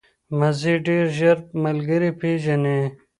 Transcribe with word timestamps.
وزې 0.39 0.73
ډېر 0.87 1.05
ژر 1.17 1.37
ملګري 1.63 2.11
پېژني 2.19 2.79